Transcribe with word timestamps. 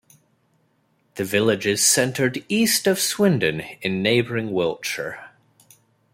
The 1.13 1.23
village 1.23 1.67
is 1.67 1.85
centred 1.85 2.43
east 2.49 2.87
of 2.87 2.99
Swindon 2.99 3.59
in 3.83 4.01
neighbouring 4.01 4.51
Wiltshire. 4.51 5.29